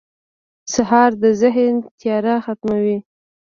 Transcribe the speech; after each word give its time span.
سهار 0.73 1.11
د 1.21 1.23
ذهن 1.41 1.73
تیاره 1.99 2.35
ختموي. 2.45 2.97